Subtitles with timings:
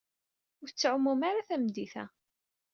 [0.61, 2.05] Ur tettɛumum ara tameddit-a.